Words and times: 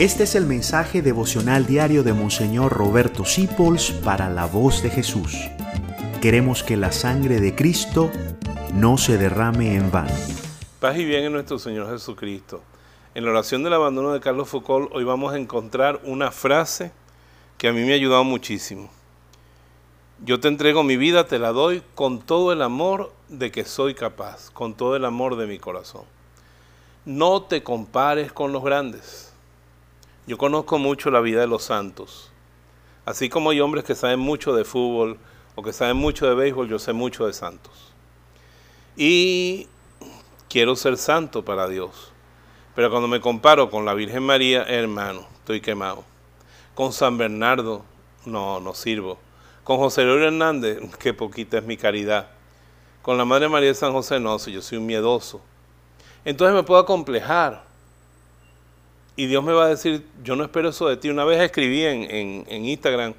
Este 0.00 0.22
es 0.22 0.34
el 0.34 0.46
mensaje 0.46 1.02
devocional 1.02 1.66
diario 1.66 2.02
de 2.02 2.14
Monseñor 2.14 2.72
Roberto 2.72 3.26
Sipols 3.26 3.90
para 3.90 4.30
la 4.30 4.46
voz 4.46 4.82
de 4.82 4.88
Jesús. 4.88 5.36
Queremos 6.22 6.62
que 6.62 6.78
la 6.78 6.90
sangre 6.90 7.38
de 7.38 7.54
Cristo 7.54 8.10
no 8.72 8.96
se 8.96 9.18
derrame 9.18 9.74
en 9.74 9.90
vano. 9.90 10.14
Paz 10.80 10.96
y 10.96 11.04
bien 11.04 11.24
en 11.24 11.32
nuestro 11.32 11.58
Señor 11.58 11.90
Jesucristo. 11.90 12.62
En 13.14 13.26
la 13.26 13.30
oración 13.32 13.62
del 13.62 13.74
abandono 13.74 14.14
de 14.14 14.20
Carlos 14.20 14.48
Foucault 14.48 14.90
hoy 14.94 15.04
vamos 15.04 15.34
a 15.34 15.36
encontrar 15.36 16.00
una 16.04 16.30
frase 16.30 16.92
que 17.58 17.68
a 17.68 17.74
mí 17.74 17.82
me 17.82 17.92
ha 17.92 17.96
ayudado 17.96 18.24
muchísimo. 18.24 18.88
Yo 20.24 20.40
te 20.40 20.48
entrego 20.48 20.82
mi 20.82 20.96
vida, 20.96 21.26
te 21.26 21.38
la 21.38 21.52
doy 21.52 21.82
con 21.94 22.20
todo 22.20 22.54
el 22.54 22.62
amor 22.62 23.12
de 23.28 23.50
que 23.50 23.66
soy 23.66 23.92
capaz, 23.92 24.48
con 24.48 24.72
todo 24.72 24.96
el 24.96 25.04
amor 25.04 25.36
de 25.36 25.46
mi 25.46 25.58
corazón. 25.58 26.04
No 27.04 27.42
te 27.42 27.62
compares 27.62 28.32
con 28.32 28.52
los 28.52 28.64
grandes 28.64 29.29
yo 30.26 30.38
conozco 30.38 30.78
mucho 30.78 31.10
la 31.10 31.20
vida 31.20 31.40
de 31.40 31.46
los 31.46 31.64
santos. 31.64 32.30
Así 33.04 33.28
como 33.28 33.50
hay 33.50 33.60
hombres 33.60 33.84
que 33.84 33.94
saben 33.94 34.20
mucho 34.20 34.54
de 34.54 34.64
fútbol 34.64 35.18
o 35.54 35.62
que 35.62 35.72
saben 35.72 35.96
mucho 35.96 36.28
de 36.28 36.34
béisbol, 36.34 36.68
yo 36.68 36.78
sé 36.78 36.92
mucho 36.92 37.26
de 37.26 37.32
santos. 37.32 37.92
Y 38.96 39.68
quiero 40.48 40.76
ser 40.76 40.96
santo 40.96 41.44
para 41.44 41.68
Dios. 41.68 42.12
Pero 42.74 42.90
cuando 42.90 43.08
me 43.08 43.20
comparo 43.20 43.70
con 43.70 43.84
la 43.84 43.94
Virgen 43.94 44.22
María, 44.22 44.62
hermano, 44.62 45.26
estoy 45.38 45.60
quemado. 45.60 46.04
Con 46.74 46.92
San 46.92 47.18
Bernardo, 47.18 47.84
no, 48.26 48.60
no 48.60 48.74
sirvo. 48.74 49.18
Con 49.64 49.78
José 49.78 50.04
Luis 50.04 50.22
Hernández, 50.22 50.78
qué 50.98 51.14
poquita 51.14 51.58
es 51.58 51.64
mi 51.64 51.76
caridad. 51.76 52.28
Con 53.02 53.16
la 53.16 53.24
Madre 53.24 53.48
María 53.48 53.68
de 53.68 53.74
San 53.74 53.92
José, 53.92 54.20
no, 54.20 54.38
si 54.38 54.52
yo 54.52 54.62
soy 54.62 54.78
un 54.78 54.86
miedoso. 54.86 55.40
Entonces 56.24 56.54
me 56.54 56.62
puedo 56.62 56.80
acomplejar 56.80 57.69
y 59.16 59.26
Dios 59.26 59.44
me 59.44 59.52
va 59.52 59.66
a 59.66 59.68
decir, 59.68 60.06
yo 60.22 60.36
no 60.36 60.44
espero 60.44 60.70
eso 60.70 60.88
de 60.88 60.96
ti. 60.96 61.10
Una 61.10 61.24
vez 61.24 61.40
escribí 61.40 61.84
en, 61.84 62.64
Instagram, 62.64 63.14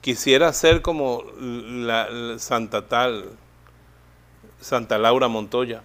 quisiera 0.00 0.52
ser 0.52 0.82
como 0.82 1.24
la, 1.40 2.38
Santa 2.38 2.86
Tal, 2.86 3.30
Santa 4.60 4.98
Laura 4.98 5.28
Montoya. 5.28 5.82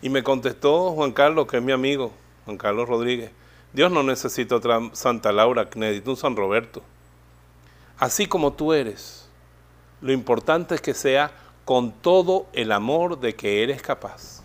Y 0.00 0.08
me 0.08 0.22
contestó 0.22 0.92
Juan 0.92 1.12
Carlos, 1.12 1.46
que 1.46 1.58
es 1.58 1.62
mi 1.62 1.72
amigo, 1.72 2.12
Juan 2.44 2.56
Carlos 2.56 2.88
Rodríguez, 2.88 3.30
Dios 3.72 3.90
no 3.90 4.02
necesita 4.02 4.56
otra 4.56 4.80
Santa 4.92 5.32
Laura, 5.32 5.68
necesita 5.74 6.10
un 6.10 6.16
San 6.16 6.36
Roberto. 6.36 6.82
Así 7.98 8.26
como 8.26 8.52
tú 8.52 8.72
eres, 8.72 9.28
lo 10.00 10.12
importante 10.12 10.74
es 10.74 10.80
que 10.80 10.94
sea 10.94 11.30
con 11.64 11.92
todo 11.92 12.46
el 12.52 12.72
amor 12.72 13.20
de 13.20 13.34
que 13.34 13.62
eres 13.62 13.80
capaz. 13.80 14.41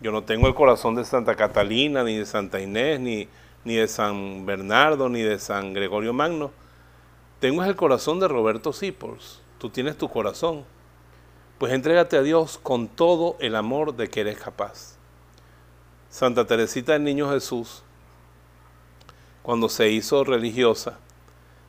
Yo 0.00 0.12
no 0.12 0.22
tengo 0.22 0.46
el 0.46 0.54
corazón 0.54 0.94
de 0.94 1.04
Santa 1.04 1.34
Catalina, 1.34 2.04
ni 2.04 2.16
de 2.16 2.24
Santa 2.24 2.60
Inés, 2.60 3.00
ni, 3.00 3.28
ni 3.64 3.74
de 3.74 3.88
San 3.88 4.46
Bernardo, 4.46 5.08
ni 5.08 5.22
de 5.22 5.40
San 5.40 5.72
Gregorio 5.72 6.12
Magno. 6.12 6.52
Tengo 7.40 7.64
el 7.64 7.74
corazón 7.74 8.20
de 8.20 8.28
Roberto 8.28 8.72
Sipols. 8.72 9.42
Tú 9.58 9.70
tienes 9.70 9.98
tu 9.98 10.08
corazón. 10.08 10.64
Pues 11.58 11.72
entrégate 11.72 12.16
a 12.16 12.22
Dios 12.22 12.60
con 12.62 12.86
todo 12.86 13.36
el 13.40 13.56
amor 13.56 13.96
de 13.96 14.08
que 14.08 14.20
eres 14.20 14.38
capaz. 14.38 14.96
Santa 16.10 16.46
Teresita 16.46 16.92
del 16.92 17.02
Niño 17.02 17.28
Jesús, 17.30 17.82
cuando 19.42 19.68
se 19.68 19.90
hizo 19.90 20.22
religiosa, 20.22 21.00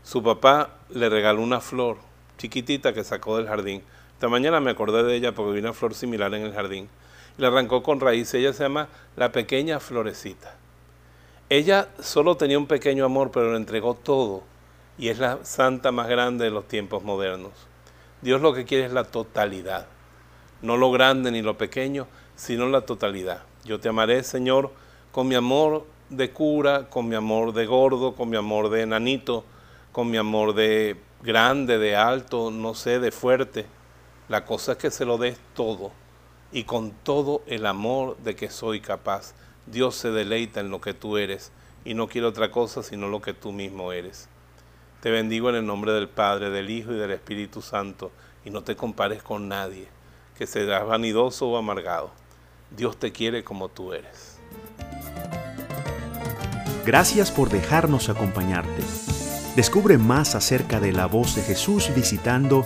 su 0.03 0.21
papá 0.21 0.77
le 0.89 1.09
regaló 1.09 1.41
una 1.41 1.61
flor 1.61 1.97
chiquitita 2.37 2.93
que 2.93 3.03
sacó 3.03 3.37
del 3.37 3.47
jardín. 3.47 3.81
Esta 4.13 4.29
mañana 4.29 4.59
me 4.59 4.69
acordé 4.69 5.01
de 5.01 5.15
ella 5.15 5.33
porque 5.33 5.53
vi 5.53 5.59
una 5.59 5.73
flor 5.73 5.95
similar 5.95 6.33
en 6.35 6.43
el 6.43 6.53
jardín 6.53 6.89
le 7.39 7.47
arrancó 7.47 7.81
con 7.81 8.01
raíz. 8.01 8.33
Ella 8.33 8.51
se 8.53 8.63
llama 8.63 8.89
la 9.15 9.31
pequeña 9.31 9.79
florecita. 9.79 10.57
Ella 11.49 11.87
solo 11.99 12.35
tenía 12.35 12.59
un 12.59 12.67
pequeño 12.67 13.05
amor, 13.05 13.31
pero 13.31 13.51
lo 13.51 13.57
entregó 13.57 13.95
todo. 13.95 14.43
Y 14.97 15.07
es 15.07 15.19
la 15.19 15.39
santa 15.43 15.91
más 15.91 16.09
grande 16.09 16.43
de 16.43 16.51
los 16.51 16.67
tiempos 16.67 17.01
modernos. 17.01 17.53
Dios 18.21 18.41
lo 18.41 18.53
que 18.53 18.65
quiere 18.65 18.85
es 18.85 18.91
la 18.91 19.05
totalidad. 19.05 19.87
No 20.61 20.75
lo 20.75 20.91
grande 20.91 21.31
ni 21.31 21.41
lo 21.41 21.57
pequeño, 21.57 22.07
sino 22.35 22.67
la 22.67 22.81
totalidad. 22.81 23.43
Yo 23.63 23.79
te 23.79 23.87
amaré, 23.87 24.21
Señor, 24.23 24.71
con 25.13 25.29
mi 25.29 25.35
amor 25.35 25.85
de 26.09 26.31
cura, 26.31 26.89
con 26.89 27.07
mi 27.07 27.15
amor 27.15 27.53
de 27.53 27.65
gordo, 27.65 28.15
con 28.15 28.29
mi 28.29 28.35
amor 28.35 28.69
de 28.69 28.81
enanito, 28.81 29.45
con 29.93 30.11
mi 30.11 30.17
amor 30.17 30.53
de 30.53 30.97
grande, 31.23 31.77
de 31.77 31.95
alto, 31.95 32.51
no 32.51 32.73
sé, 32.73 32.99
de 32.99 33.11
fuerte. 33.11 33.65
La 34.27 34.43
cosa 34.43 34.73
es 34.73 34.77
que 34.77 34.91
se 34.91 35.05
lo 35.05 35.17
des 35.17 35.39
todo 35.55 35.91
y 36.51 36.63
con 36.63 36.91
todo 36.91 37.41
el 37.47 37.65
amor 37.65 38.17
de 38.17 38.35
que 38.35 38.49
soy 38.49 38.81
capaz. 38.81 39.33
Dios 39.65 39.95
se 39.95 40.09
deleita 40.09 40.59
en 40.59 40.71
lo 40.71 40.81
que 40.81 40.93
tú 40.93 41.17
eres 41.17 41.51
y 41.85 41.93
no 41.93 42.07
quiere 42.07 42.27
otra 42.27 42.51
cosa 42.51 42.83
sino 42.83 43.07
lo 43.07 43.21
que 43.21 43.33
tú 43.33 43.51
mismo 43.51 43.91
eres. 43.91 44.27
Te 45.01 45.11
bendigo 45.11 45.49
en 45.49 45.55
el 45.55 45.65
nombre 45.65 45.93
del 45.93 46.09
Padre, 46.09 46.49
del 46.49 46.69
Hijo 46.69 46.91
y 46.91 46.97
del 46.97 47.11
Espíritu 47.11 47.61
Santo 47.61 48.11
y 48.43 48.49
no 48.49 48.63
te 48.63 48.75
compares 48.75 49.23
con 49.23 49.47
nadie, 49.47 49.87
que 50.37 50.47
seas 50.47 50.85
vanidoso 50.85 51.47
o 51.47 51.57
amargado. 51.57 52.11
Dios 52.75 52.97
te 52.97 53.11
quiere 53.11 53.43
como 53.43 53.69
tú 53.69 53.93
eres. 53.93 54.39
Gracias 56.85 57.31
por 57.31 57.49
dejarnos 57.49 58.09
acompañarte. 58.09 58.83
Descubre 59.55 59.97
más 59.97 60.35
acerca 60.35 60.79
de 60.79 60.91
la 60.91 61.05
voz 61.05 61.35
de 61.35 61.43
Jesús 61.43 61.91
visitando 61.95 62.65